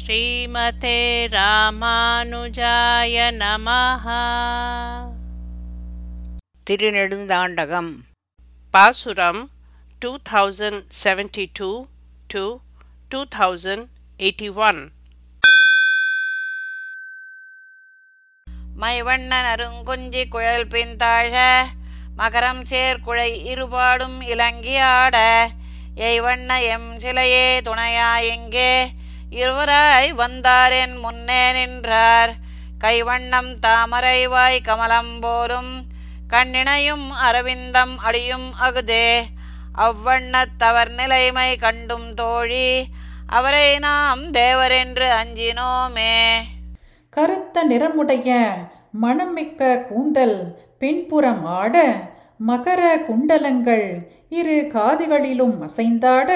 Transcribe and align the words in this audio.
ஸ்ரீமதே 0.00 0.98
ராமானுஜாய 1.34 3.16
நமः 3.32 4.06
திருநெடுந்தாண்டகம். 6.66 7.90
பாசுரம் 8.74 9.40
two 10.02 10.10
thousand 10.30 10.80
seventy 11.02 11.44
two 11.58 11.68
to 12.30 12.42
two 13.10 13.20
thousand 13.36 13.86
eighty 14.20 14.48
one 14.60 14.80
மைவண்ணன் 18.76 19.48
அருங்குஞ்சி 19.52 20.28
குழல் 20.28 20.66
பின்தாழ 20.66 21.34
மகரம் 22.16 22.62
சேர்குழை 22.70 23.30
இருபாடும் 23.50 24.18
இலங்கியாட 24.32 25.16
எய்வண்ண 26.08 26.50
எம் 26.74 26.90
சிலையே 26.98 27.46
துணையாயெங்கே 27.68 28.72
இருவராய் 29.32 30.12
வந்தாரென் 30.12 31.00
முன்னே 31.00 31.52
நின்றார். 31.52 32.34
கைவண்ணம் 32.84 33.56
தாமரைவாய் 33.66 34.62
கமலம் 34.62 35.20
போலும் 35.20 35.86
கண்ணிணையும் 36.30 37.06
அரவிந்தம் 37.30 37.96
அடியும் 37.96 38.54
அகுதே. 38.60 39.20
அவ்வண்ணத் 39.78 40.56
தவர் 40.58 40.90
நிலைமை 40.90 41.56
கண்டும் 41.56 42.14
தோழி 42.14 42.86
அவரை 43.26 43.78
நாம் 43.78 44.22
தேவரென்று 44.30 45.08
அஞ்சினோமே. 45.22 46.36
கருத்த 47.10 47.64
நிறமுடைய 47.64 48.48
மணமிக்க 49.02 49.86
கூந்தல் 49.86 50.60
பின்புறம் 50.78 51.44
ஆட 51.44 51.92
மகர 52.48 52.96
குண்டலங்கள் 52.96 53.98
இரு 54.28 54.70
காதுகளிலும் 54.74 55.68
அசைந்தாட 55.68 56.32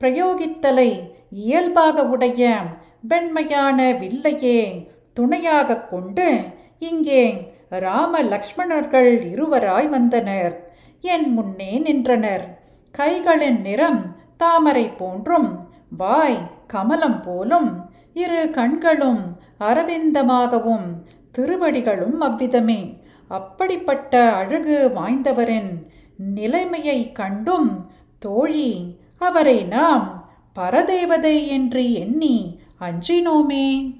பிரயோகித்தலை 0.00 1.14
இயல்பாக 1.30 2.06
உடைய 2.06 2.58
வெண்மையான 3.00 3.92
வில்லையே 3.92 4.90
துணையாகக் 5.12 5.90
கொண்டு 5.90 6.44
இங்கே 6.78 7.54
ராம 7.68 8.22
லக்ஷ்மணர்கள் 8.22 9.22
இருவராய் 9.22 9.88
வந்தனர். 9.88 10.74
என் 11.00 11.32
முன்னே 11.32 11.78
நின்றனர். 11.78 12.62
கைகளின் 12.98 13.60
நிறம் 13.60 14.16
தாமரை 14.36 14.88
போன்றும் 14.88 15.68
வாய் 15.96 16.50
கமலம் 16.66 17.22
போலும் 17.22 17.90
இரு 18.12 18.50
கண்களும் 18.50 19.40
அரவிந்தமாகவும் 19.58 21.02
திருவடிகளும் 21.38 22.20
அவ்விதமே. 22.20 23.04
அப்படிப்பட்ட 23.28 24.32
அழகு 24.32 24.90
வாய்ந்தவரின் 24.94 25.86
நிலைமையை 26.16 27.12
கண்டும் 27.12 27.90
தோழி 28.18 29.00
அவரை 29.18 29.64
நாம் 29.64 30.15
பரதேவதை 30.56 31.46
என்று 31.46 31.92
எண்ணி 31.92 32.60
அஞ்சினோமே. 32.80 33.94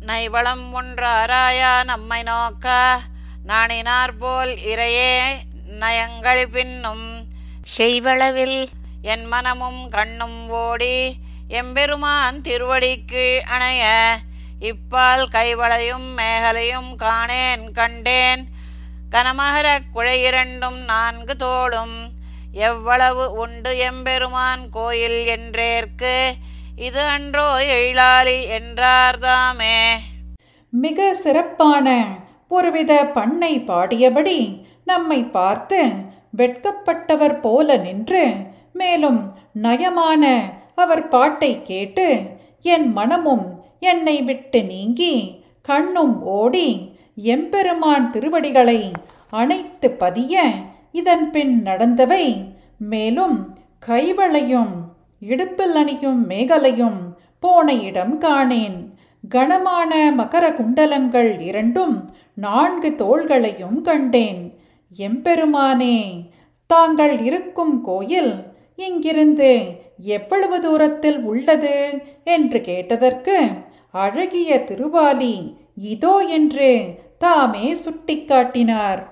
நைவளம் 0.00 0.74
ஒன்றாராயா 0.74 1.84
நம்மை 1.84 2.22
நோக்க 2.22 2.98
நாணினார் 3.46 4.16
போல் 4.18 4.54
இறையே 4.56 5.20
நயங்கள் 5.66 6.48
பின்னும். 6.48 7.26
செய்வளவில் 7.78 8.66
என் 9.02 9.24
மனமும் 9.24 9.88
கண்ணும் 9.88 10.48
ஓடி 10.48 11.14
எம்பெருமான் 11.48 12.40
திருவடிக்கு 12.40 13.40
அணைய 13.40 14.16
இப்பால் 14.60 15.26
கைவளையும் 15.30 16.18
மேகலையும் 16.18 16.96
காணேன் 16.96 17.72
கண்டேன். 17.72 18.48
கனமகர 19.10 19.80
குழையிரண்டும் 19.94 20.84
நான்கு 20.84 21.36
தோளும். 21.36 22.03
எவ்வளவு 22.54 23.32
உண்டு 23.34 23.78
எம்பெருமான் 23.78 24.70
கோயில் 24.70 25.26
என்றேற்கு? 25.26 26.14
இது 26.76 27.00
அன்றோ 27.06 27.48
எழிலாளி 27.68 28.38
என்றார்தாமே. 28.58 29.78
மிக 30.72 31.14
சிறப்பான 31.14 31.88
ஒருவித 32.48 32.92
பண்ணை 33.04 33.58
பாடியபடி 33.58 34.38
நம்மை 34.84 35.24
பார்த்து 35.24 35.80
வெட்கப்பட்டவர் 36.36 37.40
போல 37.40 37.76
நின்று 37.76 38.24
மேலும் 38.72 39.20
நயமான 39.62 40.24
அவர் 40.74 41.08
பாட்டை 41.08 41.62
கேட்டு 41.62 42.06
என் 42.62 42.92
மனமும் 42.92 43.46
என்னை 43.78 44.22
விட்டு 44.22 44.62
நீங்கி 44.62 45.14
கண்ணும் 45.60 46.22
ஓடி 46.22 46.68
எம்பெருமான் 47.14 48.10
திருவடிகளை 48.10 48.80
அணைத்து 49.30 49.90
பதிய 49.90 50.42
இதன் 50.94 51.30
பின் 51.30 51.54
நடந்தவை 51.64 52.24
மேலும் 52.78 53.36
கைவளையும் 53.86 54.74
இடுப்பில் 55.20 55.74
அணியும் 55.74 56.20
மேகலையும் 56.30 57.00
போன 57.40 57.74
இடம் 57.88 58.14
காணேன். 58.20 58.76
கனமான 59.28 60.12
மகர 60.16 60.44
குண்டலங்கள் 60.50 61.40
இரண்டும் 61.40 61.96
நான்கு 62.34 62.90
தோள்களையும் 62.98 63.80
கண்டேன். 63.80 64.42
எம்பெருமானே 64.96 65.98
தாங்கள் 66.70 67.14
இருக்கும் 67.20 67.80
கோயில் 67.80 68.34
இங்கிருந்து 68.76 69.52
எவ்வளவு 69.98 70.60
தூரத்தில் 70.60 71.20
உள்ளது? 71.22 71.76
என்று 72.24 72.60
கேட்டதற்கு 72.60 73.38
அழகிய 73.92 74.64
திருவாலி 74.68 75.36
இதோ 75.92 76.14
என்று 76.36 76.70
தாமே 77.18 77.66
சுட்டிக்காட்டினார். 77.84 79.02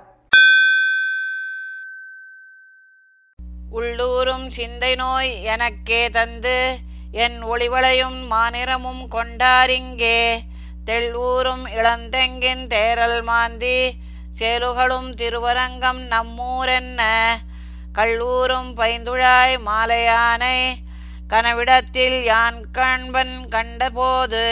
உள்ளூரும் 3.76 4.46
சிந்தை 4.50 4.94
நோய் 4.94 5.30
எனக்கே 5.42 6.00
தந்து 6.16 6.56
என் 7.24 7.38
ஒளிவளையும் 7.44 8.18
மாநிறமும் 8.32 9.04
கொண்டாரிங்கே. 9.10 10.18
தெள்ளூரும் 10.88 11.64
இளந்தெங்கின் 11.76 12.64
தேரல் 12.74 13.22
மாந்தி 13.22 13.78
சேலுகளும் 14.38 15.08
திருவரங்கம் 15.20 16.02
நம்மூரென்ன. 16.12 17.00
கல்லூரும் 17.92 18.70
பைந்துழாய் 18.76 19.56
மாலையானை 19.68 20.58
கனவிடத்தில் 21.32 22.18
யான் 22.24 22.62
காண்பன் 22.70 23.36
கண்டபோது 23.48 24.46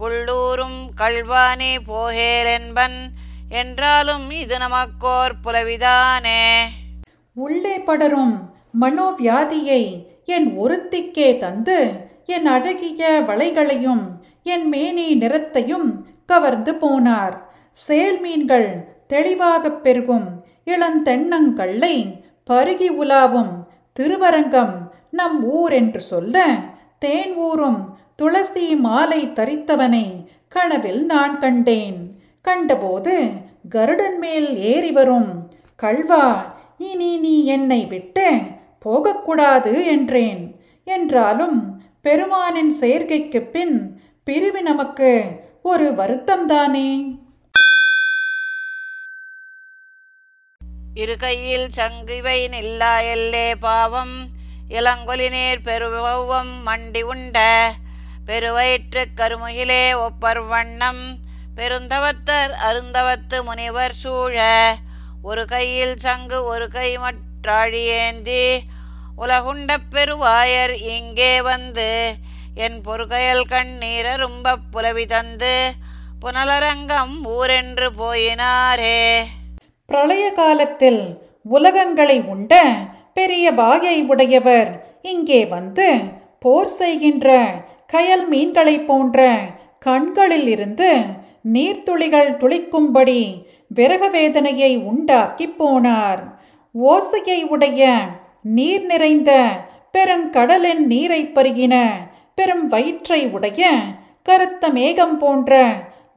புள்ளூரும் 0.00 0.80
கல்வானி 1.00 1.72
போகேலென்பன் 1.90 2.98
என்றாலும் 3.48 4.30
இது 4.42 4.56
நமக்கோர் 4.58 5.40
புலவிதானே. 5.44 6.42
உள்ளே 7.38 7.78
படரும் 7.78 8.36
மனோவியாதியை 8.80 10.06
என் 10.24 10.58
ஒருத்திக்கே 10.58 11.38
தந்து 11.38 11.92
என் 12.24 12.46
அழகிய 12.46 13.22
வளைகளையும் 13.26 14.02
என் 14.42 14.68
மேனி 14.68 15.18
நிறத்தையும் 15.18 16.02
கவர்ந்து 16.26 16.72
போனார். 16.72 17.36
சேல் 17.88 18.20
மீன்கள் 18.20 18.88
தெளிவாகப் 19.06 19.82
பெருகும் 19.82 20.44
இளந்தென்னங்கள்ளை 20.66 21.96
பருகி 22.50 22.88
உலாவும் 22.88 23.52
திருவரங்கம் 23.92 24.92
நம் 25.10 25.44
ஊர் 25.44 25.72
என்று 25.72 26.00
சொல்ல 26.00 26.56
தேன் 26.98 27.34
ஊரும் 27.34 27.98
துளசி 28.16 28.76
மாலை 28.76 29.26
தரித்தவனை 29.26 30.26
கனவில் 30.48 31.04
நான் 31.04 31.38
கண்டேன். 31.38 32.20
கண்டபோது 32.42 33.30
கருடன் 33.68 34.18
மேல் 34.18 34.58
ஏறி 34.58 34.90
வரும் 34.90 35.52
கல்வா 35.76 36.56
இனி 36.78 37.18
நீ 37.18 37.44
என்னை 37.44 37.84
விட்டு 37.84 38.40
போகக்கூடாது 38.78 39.84
என்றேன். 39.84 40.60
என்றாலும் 40.84 41.82
பெருமானின் 42.02 42.72
சேர்க்கைக்குப் 42.80 43.50
பின் 43.52 44.00
பிரிவு 44.24 44.62
நமக்கு 44.62 45.30
ஒரு 45.62 45.92
வருத்தம்தானே? 45.92 47.18
இருக்கையில் 50.94 51.68
சங்கிவை 51.76 52.48
நில்லா 52.48 52.98
எல்லே 52.98 53.54
பாவம் 53.60 54.28
இளங்கொலி 54.68 55.28
நீர் 55.28 55.60
பெருவம் 55.60 56.66
மண்டி 56.66 57.02
உண்ட 57.02 57.72
பெருவயிற்று 58.26 59.04
கருமுகிலே 59.16 59.94
ஒப்பர் 59.94 60.46
வண்ணம் 60.48 61.18
பெருந்தவத்தர் 61.56 62.50
அருந்தவத்து 62.50 63.44
முனிவர் 63.44 63.92
சூழ 63.92 64.42
ஒரு 65.28 65.44
கையில் 65.46 65.96
சங்கு 65.98 66.38
ஒரு 66.44 66.66
கை 66.68 66.90
மற்றாழியேந்தி 66.96 68.44
உலகுண்ட 69.16 69.70
பெருவாயர் 69.90 70.74
இங்கே 70.88 71.32
வந்து 71.42 71.90
என் 72.56 72.78
பொறுகையல் 72.84 73.46
கண்ணீர 73.46 74.16
ரொம்ப 74.16 74.56
புலவி 74.70 75.06
தந்து 75.06 75.54
புனலரங்கம் 76.20 77.14
ஊரென்று 77.32 77.88
போயினாரே. 77.98 79.00
பிரளய 79.88 80.24
காலத்தில் 80.32 81.02
உலகங்களை 81.50 82.18
உண்ட 82.26 82.54
பெரிய 83.12 83.52
வாயை 83.52 83.96
உடையவர் 84.06 84.70
இங்கே 85.02 85.40
வந்து 85.46 85.86
போர் 86.38 86.72
செய்கின்ற 86.78 87.28
கயல் 87.92 88.26
மீன்களைப் 88.28 88.86
போன்ற 88.86 89.20
கண்களில் 89.78 90.48
இருந்து 90.48 90.90
நீர்த்துளிகள் 91.52 92.30
துளிக்கும்படி 92.40 93.20
விரக 93.70 94.04
வேதனையை 94.08 94.72
உண்டாக்கி 94.84 95.46
போனார். 95.58 96.22
ஓசையை 96.74 97.40
உடைய 97.48 97.82
நீர் 98.48 98.84
நிறைந்த 98.86 99.30
பெருங்கடலின் 99.92 100.82
நீரை 100.86 101.22
பருகின 101.34 101.74
பெரும் 102.34 102.66
வயிற்றை 102.68 103.20
உடைய 103.30 103.70
கருத்த 104.22 104.64
மேகம் 104.70 105.16
போன்ற 105.18 105.52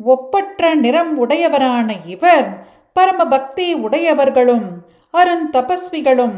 ஒப்பற்ற 0.05 0.73
நிறம் 0.75 1.13
உடையவரான 1.17 1.89
இவர் 2.05 2.47
பரம 2.93 3.25
பக்தி 3.25 3.67
உடையவர்களும் 3.75 4.67
அருந்தபஸ்விகளும் 5.13 6.37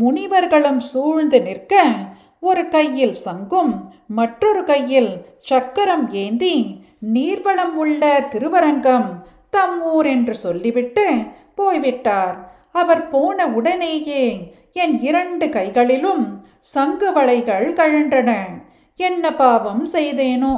முனிவர்களும் 0.00 0.80
சூழ்ந்து 0.82 1.38
நிற்க 1.42 1.74
ஒரு 2.40 2.62
கையில் 2.68 3.16
சங்கும் 3.20 3.72
மற்றொரு 4.08 4.62
கையில் 4.64 5.10
சக்கரம் 5.42 6.06
ஏந்தி 6.14 6.56
நீர்வளம் 7.14 7.74
உள்ள 7.74 8.02
திருவரங்கம் 8.30 9.08
தம் 9.50 9.82
ஊர் 9.82 10.06
என்று 10.06 10.34
சொல்லிவிட்டு 10.34 11.06
போய்விட்டார். 11.54 12.36
அவர் 12.72 13.08
போன 13.08 13.46
உடனேயே 13.46 14.54
என் 14.72 15.00
இரண்டு 15.00 15.48
கைகளிலும் 15.48 16.48
சங்கு 16.60 17.12
வளைகள் 17.12 17.72
கழன்றன. 17.72 18.30
என்ன 18.96 19.34
பாவம் 19.34 19.92
செய்தேனோ? 19.92 20.54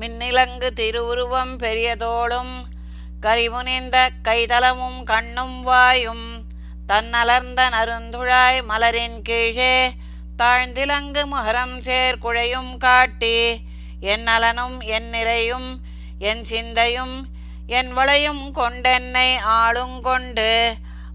மின்னிலங்கு 0.00 0.68
திருவுருவம் 0.74 1.58
பெரியதோளும் 1.58 2.54
கரிமுனிந்த 3.20 4.08
கைதளமும் 4.28 5.04
கண்ணும் 5.04 5.62
வாயும் 5.62 6.26
தன்னலர்ந்த 6.88 7.60
நருந்துழாய் 7.68 8.58
மலரின் 8.68 9.22
கீழே 9.22 9.90
தாழ்ந்திலங்கு 10.38 11.22
முகரம் 11.32 11.76
சேர்குழையும் 11.86 12.76
காட்டி 12.78 13.38
என் 14.00 14.22
நலனும் 14.22 14.80
என் 14.80 15.08
நிறையும் 15.10 15.78
என் 16.18 16.44
சிந்தையும் 16.44 17.24
என் 17.66 17.92
வளையும் 17.92 18.54
கொண்டென்னை 18.54 19.34
ஆளுங்கொண்டு 19.48 20.72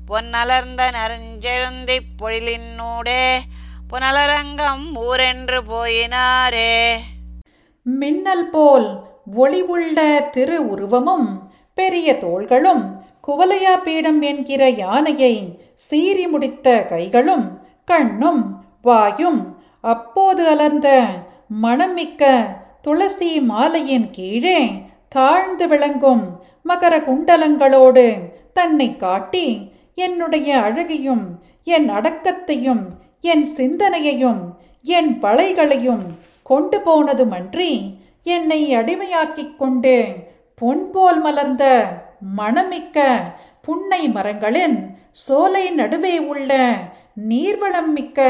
பொன்னலர்ந்த 0.07 0.91
நறுஞ்செருந்திப் 0.91 2.09
பொழிலின்னூடே 2.21 3.37
புனலரங்கம் 3.93 4.83
ஊரென்று 4.95 5.59
போயினாரே. 5.67 6.97
மின்னல் 7.83 8.49
போல் 8.49 9.03
ஒளிவுள்ள 9.35 10.29
திரு 10.29 10.67
உருவமும் 10.67 11.53
பெரிய 11.73 12.13
தோள்களும் 12.13 13.03
குவலையா 13.27 13.77
பீடம் 13.83 14.21
என்கிற 14.21 14.69
யானையை 14.69 15.61
சீறி 15.75 16.27
முடித்த 16.27 16.85
கைகளும் 16.85 17.67
கண்ணும் 17.85 18.65
வாயும் 18.81 19.63
அப்போது 19.81 20.47
அலர்ந்த 20.47 21.07
மணமிக்க 21.61 22.45
துளசி 22.81 23.41
மாலையின் 23.41 24.09
கீழே 24.11 24.59
தாழ்ந்து 25.07 25.67
விளங்கும் 25.67 26.23
மகர 26.63 26.93
குண்டலங்களோடு 26.99 28.05
தன்னை 28.53 28.95
காட்டி 28.95 29.71
என்னுடைய 29.95 30.59
அழகையும் 30.61 31.25
என் 31.63 31.89
அடக்கத்தையும் 31.89 32.83
என் 33.21 33.45
சிந்தனையையும் 33.57 34.41
என் 34.81 35.19
வளைகளையும் 35.19 36.05
கொண்டு 36.43 36.77
போனதுமன்றி 36.77 37.71
என்னை 38.23 38.73
அடிமையாக்கிக் 38.73 39.55
கொண்டு 39.55 39.95
பொன் 40.55 40.89
போல் 40.91 41.21
மலர்ந்த 41.21 41.65
மணமிக்க 42.37 43.05
புன்னை 43.61 44.09
மரங்களின் 44.11 44.77
சோலை 45.11 45.69
நடுவே 45.71 46.17
உள்ள 46.19 46.51
நீர்வளம் 47.29 47.93
மிக்க 47.93 48.29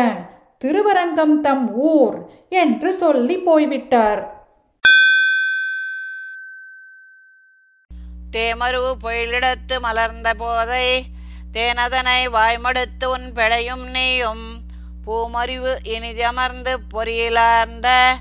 திருவரங்கம் 0.57 1.41
தம் 1.41 1.65
ஊர் 1.75 2.17
என்று 2.49 2.93
சொல்லி 2.93 3.37
போய்விட்டார். 3.37 4.40
தேமருவு 8.31 8.95
பொயிலிடத்து 9.03 9.79
மலர்ந்த 9.79 10.33
போதை 10.33 11.05
தேனதனை 11.53 12.29
வாய்மடுத்து 12.29 13.05
உன் 13.05 13.33
பிழையும் 13.33 13.85
நீயும். 13.89 14.61
பூமறிவு 15.07 15.77
இனிதமர்ந்து 15.83 16.77
பொறியிலார்ந்த 16.93 18.13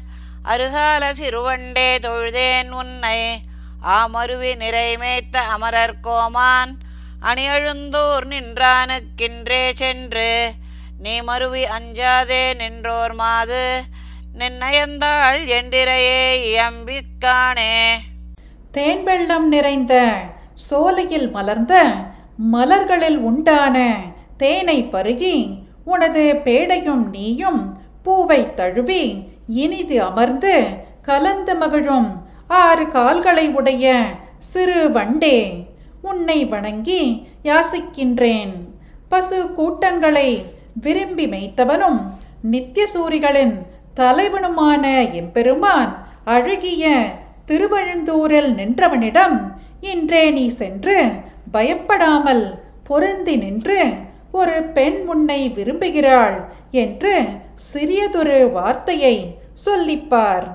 அருகால 0.45 1.13
சிறுவண்டே 1.13 1.99
தொழுதேன் 1.99 2.71
உன்னை. 2.71 3.41
ஆமருவி 3.87 4.53
நிறைமேத்த 4.57 5.37
அமரர் 5.37 6.01
கோமான் 6.01 6.79
அணியழுந்தூர் 7.23 8.27
நின்றானுக்கின்றே 8.27 9.73
சென்று. 9.75 10.53
நீ 10.99 11.21
மருவி 11.21 11.65
அஞ்சாதே 11.65 12.55
நின்றோர் 12.55 13.15
மாது 13.15 13.85
நின்னயந்தாள் 14.39 15.41
என்றிரையே 15.47 16.23
இயம்பிக்கானே. 16.51 17.97
தேன் 18.71 19.03
வெள்ளம் 19.03 19.49
நிறைந்த 19.49 19.95
சோலையில் 20.55 21.31
மலர்ந்த 21.31 21.75
மலர்களில் 22.53 23.19
உண்டான 23.19 23.77
தேனை 24.37 24.89
பருகி 24.93 25.61
உனது 25.85 26.41
பேடையும் 26.45 27.11
நீயும் 27.11 27.77
பூவை 28.03 28.55
தழுவி 28.55 29.25
இனிது 29.47 30.03
அமர்ந்து 30.03 30.55
கலந்து 31.03 31.55
மகிழும் 31.55 32.11
ஆறு 32.47 32.89
கால்களை 32.89 33.49
உடைய 33.49 33.87
சிறு 34.39 34.89
வண்டே 34.89 35.39
உன்னை 36.03 36.45
வணங்கி 36.45 37.27
யாசிக்கின்றேன். 37.45 38.53
பசு 39.09 39.53
கூட்டங்களை 39.53 40.45
விரும்பி 40.75 41.27
மேய்த்தவனும் 41.27 42.01
நித்தியசூரிகளின் 42.51 43.55
தலைவனுமான 43.97 45.13
எம்பெருமான் 45.13 45.93
அழகிய 46.25 46.85
திருவழுந்தூரில் 47.51 48.51
நின்றவனிடம் 48.55 49.37
இன்றே 49.81 50.31
நீ 50.31 50.49
சென்று 50.49 51.11
பயப்படாமல் 51.53 52.45
பொருந்தி 52.85 53.37
நின்று 53.37 53.95
ஒரு 54.33 54.63
பெண் 54.63 55.07
உன்னை 55.07 55.51
விரும்புகிறாள் 55.51 56.37
என்று 56.71 57.15
சிறியதொரு 57.73 58.51
வார்த்தையை 58.51 59.39
சொல்லிப்பார். 59.67 60.47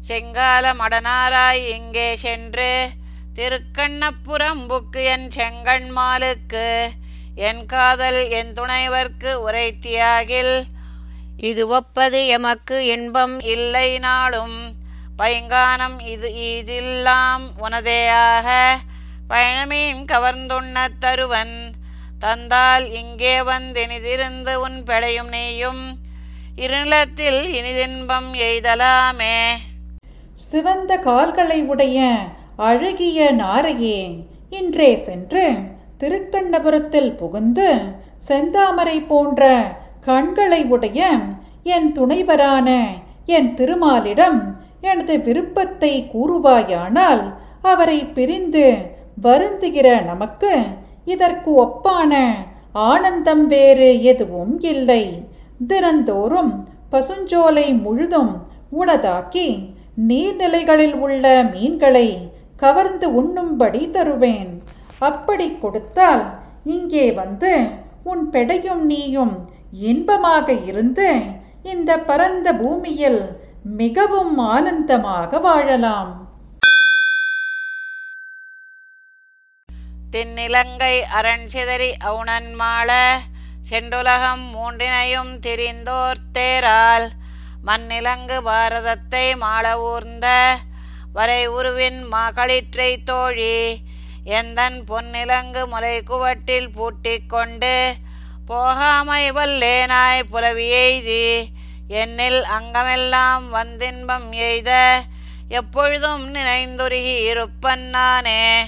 செங்கால 0.00 0.74
மடனாராய் 0.74 1.64
இங்கே 1.68 2.16
சென்று? 2.16 2.88
திருக்கண்ணப்புறம்புக்கு 3.34 5.02
என் 5.14 5.28
செங்கண்மாலுக்கு. 5.36 6.68
என் 7.34 7.66
காதல் 7.66 8.28
என் 8.30 8.52
துணைவர்க்கு 8.52 9.32
உரைத்தியாகில் 9.48 10.54
இது 11.42 11.62
ஒப்பது 11.68 12.18
எமக்கு 12.26 12.76
இன்பம் 12.86 13.40
இல்லை 13.40 13.88
நாளும் 13.98 14.58
பைங்கானம் 15.18 15.96
இது 16.06 16.28
இதில்லாம் 16.34 17.44
உனதேயாக. 17.64 18.48
பயணமீன் 19.28 20.02
கவர்ந்துண்ண 20.12 20.86
தருவன் 20.98 21.56
தந்தால் 22.18 22.86
இங்கே 22.92 23.34
வந்தெனிதிருந்து 23.42 24.54
உன் 24.54 24.78
பெடையும் 24.82 25.28
நீயும். 25.28 25.82
இருநிலத்தில் 26.56 27.42
இனிதின்பம் 27.58 28.30
எய்தலாமே. 28.48 29.36
சிவந்த 30.48 30.92
கால்களை 30.98 31.62
உடைய 31.62 31.98
அழகிய 32.56 33.30
நாரையே 33.32 34.00
இன்றே 34.50 34.96
சென்று 34.96 35.46
திருக்கண்ணபுரத்தில் 36.00 37.12
புகுந்து 37.16 37.70
செந்தாமரை 38.28 38.98
போன்ற 39.06 39.42
கண்களை 40.06 40.64
உடைய 40.64 41.00
என் 41.74 41.88
துணைவரான 41.92 42.68
என் 43.26 43.50
திருமாலிடம் 43.54 44.40
எனது 44.80 45.14
விருப்பத்தை 45.20 45.92
கூறுவாயானால் 46.12 47.22
அவரை 47.62 47.98
பிரிந்து 48.16 48.64
வருந்துகிற 49.22 49.88
நமக்கு 50.04 50.52
இதற்கு 51.04 51.50
ஒப்பான 51.64 52.12
ஆனந்தம் 52.72 53.46
வேறு 53.46 54.02
எதுவும் 54.02 54.60
இல்லை. 54.72 55.04
தினந்தோறும் 55.66 56.52
பசுஞ்சோலை 56.92 57.66
முழுதும் 57.80 58.32
உனதாக்கி 58.80 59.48
நீர்நிலைகளில் 60.08 60.94
உள்ள 60.94 61.24
மீன்களை 61.52 62.08
கவர்ந்து 62.56 63.06
உண்ணும்படி 63.20 63.82
தருவேன். 63.90 64.52
அப்படி 64.98 65.46
கொடுத்தால் 65.60 66.24
இங்கே 66.64 67.06
வந்து 67.12 67.52
உன் 68.04 68.24
பெடையும் 68.30 68.84
நீயும் 68.92 69.34
இன்பமாக 69.72 70.52
இருந்து 70.52 71.08
இந்த 71.62 71.98
பரந்த 71.98 72.54
பூமியில் 72.54 73.22
மிகவும் 73.62 74.38
ஆனந்தமாக 74.38 75.38
வாழலாம். 75.40 76.30
தென்னிலங்கை 80.12 81.00
அரண் 81.00 81.46
சிதறி 81.46 81.94
அவுணன் 81.98 82.54
மாள 82.54 83.18
செண்டுலகம் 83.62 84.54
மூன்றினையும் 84.54 85.38
திரிந்தோர் 85.40 86.18
தேரால் 86.32 87.10
மண்ணிலங்கு 87.64 88.42
பாரதத்தை 88.42 89.36
மாள 89.36 89.78
ஊர்ந்த 89.78 90.56
வரை 91.12 91.48
உருவின் 91.48 92.08
மகளிற்றை 92.08 93.02
தோழி 93.04 93.80
எந்தன் 94.24 94.84
பொன்னிலங்கு 94.84 95.66
முலை 95.66 96.02
குவட்டில் 96.02 96.70
பூட்டிக் 96.70 97.28
கொண்டு 97.28 97.94
போகாமை 98.48 99.30
வல்லேனாய் 99.30 100.22
புலவி 100.30 100.72
எய்தி 100.72 101.42
என்னில் 101.88 102.42
அங்கமெல்லாம் 102.42 103.42
வந்தின்பம் 103.54 104.30
எய்த 104.30 105.00
எப்பொழுதும் 105.48 106.34
நினைந்துருகி 106.34 107.24
இருப்பன் 107.24 107.88
நானே. 107.90 108.64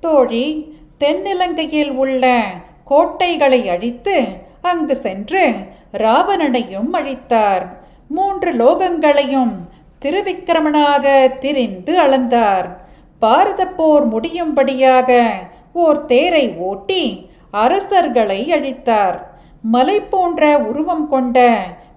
தோழி 0.00 0.76
தென்னிலங்கையில் 1.00 1.90
உள்ள 1.90 2.44
கோட்டைகளை 2.84 3.68
அழித்து 3.68 4.24
அங்கு 4.62 4.96
சென்று 4.96 5.54
ராவணனையும் 5.92 6.92
அழித்தார். 6.92 7.76
மூன்று 8.08 8.52
லோகங்களையும் 8.52 9.54
திருவிக்கிரமனாக 10.00 11.38
திரிந்து 11.38 12.00
அளந்தார். 12.00 12.76
பாரத 13.18 13.66
போர் 13.66 14.08
முடியும்படியாக 14.08 15.30
ஓர் 15.72 16.06
தேரை 16.06 16.54
ஓட்டி 16.56 17.27
அரசர்களை 17.50 18.52
அழித்தார். 18.52 19.18
மலை 19.62 20.00
போன்ற 20.00 20.58
உருவம் 20.58 21.08
கொண்ட 21.08 21.38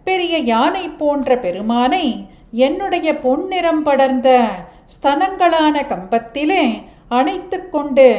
பெரிய 0.04 0.38
யானை 0.38 0.90
போன்ற 0.90 1.36
பெருமானை 1.36 2.26
என்னுடைய 2.52 3.14
பொன்னிறம் 3.14 3.82
படர்ந்த 3.82 4.30
ஸ்தனங்களான 4.96 5.86
கம்பத்திலே 5.88 6.64
அணைத்து 7.08 7.70
கொண்டு 7.70 8.10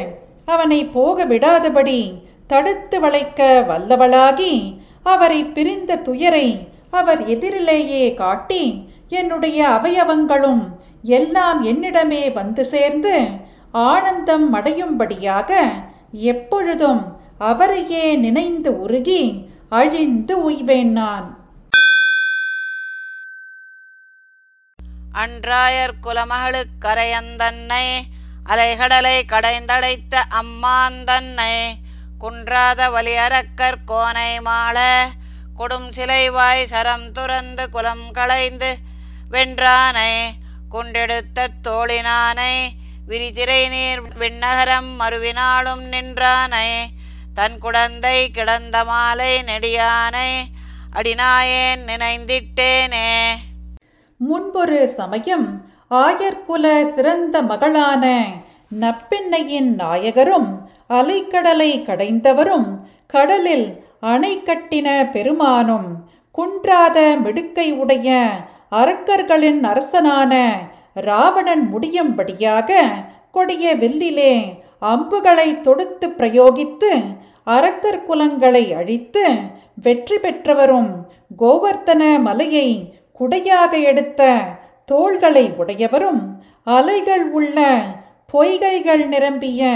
அவனை 0.45 0.85
போக 0.85 1.25
விடாதபடி 1.25 2.21
தடுத்து 2.47 2.99
வளைக்க 2.99 3.65
வல்லவளாகி 3.67 4.77
அவரை 5.03 5.45
பிரிந்த 5.45 5.97
துயரை 5.97 6.67
அவர் 6.89 7.25
எதிரிலேயே 7.27 8.13
காட்டி 8.13 8.87
என்னுடைய 9.07 9.69
அவயவங்களும் 9.69 10.63
எல்லாம் 11.03 11.63
என்னிடமே 11.63 12.33
வந்து 12.33 12.65
சேர்ந்து 12.65 13.15
ஆனந்தம் 13.71 14.53
அடையும்படியாக 14.53 15.51
எப்பொழுதும் 16.11 17.01
அவரையே 17.43 18.05
நினைந்து 18.15 18.71
உருகி 18.79 19.21
அழிந்து 19.71 20.35
உய்வேன் 20.43 20.93
நான். 20.93 21.29
அன்றாயர் 25.15 25.99
குலமகளுக் 26.01 26.77
கரையந்தன்னை 26.81 27.85
அலைகடலை 28.45 29.17
கடைந்தடைத்த 29.25 30.13
அம்மாந்தன்னை 30.39 31.53
குன்றாத 32.19 32.81
வலியரக்கர் 32.89 33.83
கோனை 33.85 34.31
மாள 34.39 34.77
கொடும் 35.59 35.89
சிலைவாய் 35.95 36.65
சரம் 36.65 37.11
துறந்து 37.11 37.69
குலம் 37.69 38.07
களைந்து 38.11 38.71
வென்றானை 39.31 40.11
குண்டெடுத்த 40.69 41.47
தோழினானை 41.67 42.53
விரிதிரை 43.07 43.61
நீர் 43.69 44.03
விண்ணகரம் 44.17 44.91
மறுவினாலும் 44.99 45.83
நின்றானை 45.87 46.67
தன் 47.33 47.59
குடந்தை 47.59 48.17
கிடந்த 48.31 48.83
மாலை 48.83 49.31
நெடியானை 49.43 50.29
அடிநாயேன் 50.93 51.81
நினைந்திட்டேனே. 51.87 53.07
முன்பொரு 54.19 54.87
சமயம் 54.87 55.47
ஆயர்குல 55.91 56.65
சிறந்த 56.95 57.41
மகளான 57.41 58.03
நப்பெண்ணையின் 58.79 59.71
நாயகரும் 59.75 60.49
அலைக்கடலை 60.89 61.71
கடைந்தவரும் 61.85 62.69
கடலில் 63.05 63.67
அணை 63.99 64.33
கட்டின 64.37 64.87
பெருமானும் 65.11 65.89
குன்றாத 66.31 66.99
மிடுக்கை 67.21 67.67
உடைய 67.73 68.09
அரக்கர்களின் 68.71 69.63
அரசனான 69.63 70.33
ராவணன் 71.01 71.65
முடியும்படியாக 71.71 72.69
கொடிய 73.31 73.75
வில்லிலே 73.75 74.33
அம்புகளை 74.85 75.61
தொடுத்து 75.61 76.07
பிரயோகித்து 76.09 76.91
அரக்கர் 77.45 78.05
குலங்களை 78.07 78.75
அழித்து 78.75 79.25
வெற்றி 79.75 80.17
பெற்றவரும் 80.17 80.91
கோவர்த்தன 81.37 82.21
மலையை 82.21 82.95
குடையாக 83.19 83.81
எடுத்த 83.81 84.21
தோள்களை 84.85 85.51
உடையவரும் 85.57 86.37
அலைகள் 86.63 87.31
உள்ள 87.31 87.59
பொய்கைகள் 88.33 89.07
நிரம்பிய 89.07 89.71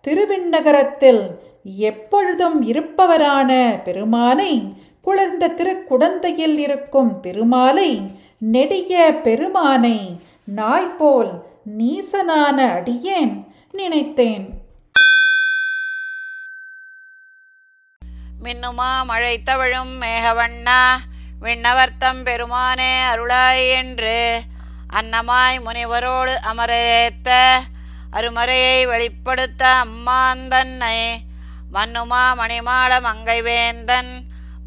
திருவிண்ணகரத்தில் 0.00 1.22
எப்பொழுதும் 1.62 2.62
இருப்பவரான 2.62 3.50
பெருமானை 3.84 4.52
குளிர்ந்த 5.00 5.48
திருக்குடந்தையில் 5.48 6.58
இருக்கும் 6.58 7.20
திருமாலை 7.20 8.02
நெடிய 8.38 9.12
பெருமானை 9.22 10.18
நாய்போல் 10.56 11.32
நீசனான 11.78 12.58
அடியேன் 12.76 13.46
நினைத்தேன். 13.72 14.61
மின்னுமா 18.52 19.04
மழை 19.04 19.42
தவழும் 19.42 20.02
மேகவண்ணா? 20.02 20.80
விண்ணவர்த்தம் 21.42 22.20
பெருமானே 22.22 22.90
அருளாய் 23.12 23.70
என்று 23.70 24.42
அன்னமாய் 24.92 25.56
முனிவரோடு 25.66 26.34
அமரேத்த 26.50 27.30
அருமறையை 28.12 28.86
வெளிப்படுத்த 28.86 29.62
அம்மாந்தன்னை 29.84 30.98
மன்னுமா 31.74 32.22
மணிமாட 32.40 33.00
மங்கை 33.00 33.42
வேந்தன் 33.42 34.12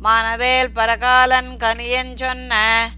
மானவேல் 0.04 0.74
பரகாலன் 0.74 1.54
கனியன் 1.58 2.16
சொன்ன 2.16 2.90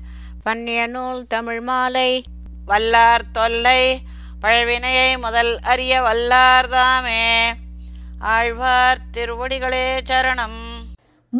பன்னிய 0.43 0.87
நூல் 0.87 1.27
தமிழ் 1.27 1.61
மாலை 1.61 2.23
வல்லார் 2.67 3.31
தொல்லை 3.31 4.01
பழவினையை 4.41 5.17
முதல் 5.17 5.59
அறிய 5.59 6.01
வல்லார்தாமே 6.01 7.25
ஆழ்வார் 8.19 8.97
திருவடிகளே 9.13 9.87
சரணம். 10.09 10.66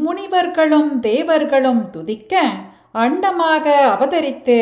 முனிவர்களும் 0.04 0.92
தேவர்களும் 1.00 1.84
துதிக்க 1.92 2.42
அன்னமாக 2.94 3.66
அவதரித்து 3.89 4.60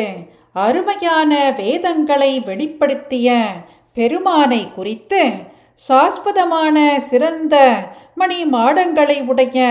அருமையான 0.56 1.32
வேதங்களை 1.56 2.32
வெளிப்படுத்திய 2.46 3.30
பெருமானை 3.92 4.62
குறித்து 4.72 5.22
சாஸ்வதமான 5.88 6.76
சிறந்த 6.98 7.54
மணி 8.14 8.38
மாடங்களை 8.46 9.18
உடைய 9.26 9.64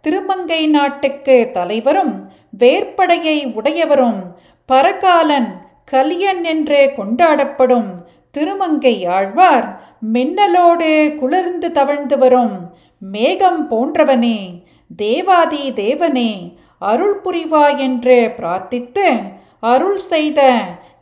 திருமங்கை 0.00 0.62
நாட்டுக்கு 0.66 1.36
தலைவரும் 1.54 2.14
வேற்படையை 2.58 3.38
உடையவரும் 3.54 4.20
பரகாலன் 4.68 5.50
கலியன் 5.84 6.42
என்று 6.44 6.80
கொண்டாடப்படும் 6.96 7.90
திருமங்கை 8.30 8.94
ஆழ்வார் 9.08 9.66
மின்னலோடு 10.12 10.90
குளிர்ந்து 11.16 11.68
தவழ்ந்து 11.72 12.16
வரும் 12.18 12.56
மேகம் 13.12 13.62
போன்றவனே. 13.68 14.38
தேவாதி 14.96 15.72
தேவனே 15.72 16.54
அருள் 16.78 17.20
புரிவாய் 17.24 17.78
என்று 17.78 18.32
பிரார்த்தித்து 18.36 19.34
அருள் 19.60 19.98
செய்த 19.98 20.58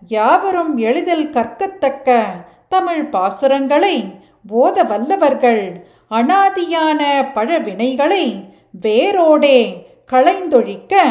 யாவரும் 0.08 0.78
எளிதில் 0.78 1.30
கற்கத்தக்க 1.30 2.24
தமிழ் 2.68 3.08
பாசுரங்களை 3.12 4.14
போத 4.46 4.84
வல்லவர்கள் 4.84 5.86
அனாதியான 6.10 7.32
பழவினைகளை 7.32 8.52
வேரோடே 8.82 9.84
களைந்தொழிக்க 10.12 11.02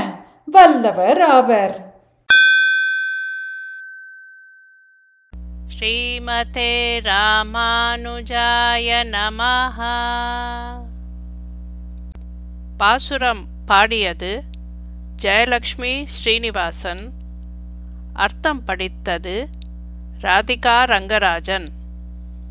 வல்லவர் 0.46 1.22
ஆவர். 1.22 1.94
ஸ்ரீமதே 5.80 7.02
ராமானுஜாய 7.04 9.04
நமஹா. 9.04 10.83
பாசுரம் 12.78 13.48
பாடியது 13.66 14.44
ஜெயலக்ஷ்மி 15.22 16.04
ஸ்ரீனிவாசன். 16.04 17.14
அர்த்தம் 18.14 18.64
படித்தது 18.64 19.50
ராதிகா 20.22 20.84
ரங்கராஜன். 20.86 21.68